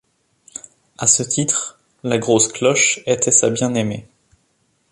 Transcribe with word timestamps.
À 0.97 1.05
ce 1.05 1.21
titre, 1.21 1.79
la 2.01 2.17
grosse 2.17 2.47
cloche 2.47 3.01
était 3.05 3.29
sa 3.29 3.51
bien-aimée. 3.51 4.07